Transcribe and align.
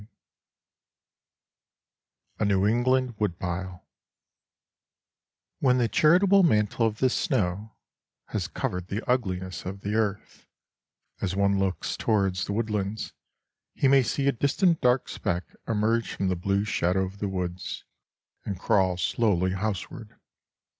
XLIX 0.03 0.07
A 2.39 2.45
NEW 2.45 2.65
ENGLAND 2.65 3.15
WOODPILE 3.19 3.85
When 5.59 5.77
the 5.77 5.87
charitable 5.87 6.41
mantle 6.41 6.87
of 6.87 6.97
the 6.97 7.07
snow 7.11 7.75
has 8.29 8.47
covered 8.47 8.87
the 8.87 9.07
ugliness 9.07 9.63
of 9.63 9.81
the 9.81 9.93
earth, 9.93 10.47
as 11.21 11.35
one 11.35 11.59
looks 11.59 11.95
towards 11.95 12.45
the 12.45 12.53
woodlands 12.53 13.13
he 13.75 13.87
may 13.87 14.01
see 14.01 14.25
a 14.27 14.31
distant 14.31 14.81
dark 14.81 15.07
speck 15.07 15.43
emerge 15.67 16.13
from 16.15 16.29
the 16.29 16.35
blue 16.35 16.63
shadow 16.65 17.03
of 17.05 17.19
the 17.19 17.29
woods 17.29 17.85
and 18.43 18.59
crawl 18.59 18.97
slowly 18.97 19.51
houseward. 19.51 20.17